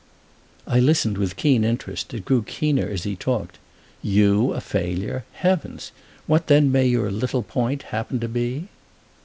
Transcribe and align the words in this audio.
I 0.65 0.79
listened 0.79 1.19
with 1.19 1.35
keen 1.35 1.63
interest; 1.63 2.11
it 2.11 2.25
grew 2.25 2.41
keener 2.41 2.87
as 2.89 3.03
he 3.03 3.15
talked. 3.15 3.59
"You 4.01 4.51
a 4.53 4.59
failure—heavens! 4.59 5.91
What 6.25 6.47
then 6.47 6.71
may 6.71 6.87
your 6.87 7.11
'little 7.11 7.43
point' 7.43 7.83
happen 7.83 8.19
to 8.21 8.27
be?" 8.27 8.69